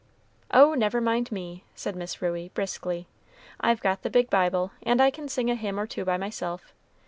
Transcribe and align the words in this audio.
"Oh! 0.49 0.73
never 0.73 0.99
mind 0.99 1.31
me," 1.31 1.63
said 1.75 1.95
Miss 1.95 2.23
Ruey, 2.23 2.49
briskly. 2.55 3.05
"I've 3.59 3.81
got 3.81 4.01
the 4.01 4.09
big 4.09 4.31
Bible, 4.31 4.71
and 4.81 4.99
I 4.99 5.11
can 5.11 5.29
sing 5.29 5.51
a 5.51 5.55
hymn 5.55 5.79
or 5.79 5.85
two 5.85 6.05
by 6.05 6.17
myself. 6.17 6.73